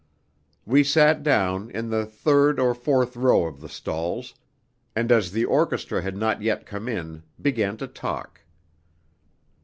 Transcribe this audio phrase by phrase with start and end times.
[0.65, 4.33] We sat down, in the third or fourth row of the stalls,
[4.95, 8.41] and, as the orchestra had not yet come in, began to talk.